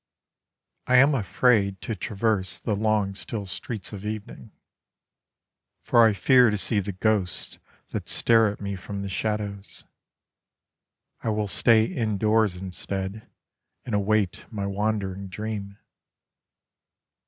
I 0.87 0.95
am 0.95 1.13
afraid 1.13 1.79
to 1.81 1.93
traverse 1.95 2.57
the 2.57 2.75
long 2.75 3.13
still 3.13 3.45
streets 3.45 3.93
of 3.93 4.03
evening; 4.03 4.51
For 5.83 6.03
I 6.03 6.13
fear 6.13 6.49
to 6.49 6.57
see 6.57 6.79
the 6.79 6.91
ghosts 6.93 7.59
that 7.89 8.07
stare 8.09 8.47
at 8.47 8.59
me 8.59 8.75
From 8.75 9.03
the 9.03 9.09
shadows. 9.09 9.83
I 11.23 11.29
will 11.29 11.47
stay 11.47 11.85
indoors 11.85 12.55
instead 12.59 13.29
and 13.85 13.93
await 13.93 14.51
my 14.51 14.65
wandering 14.65 15.27
dream. 15.27 15.77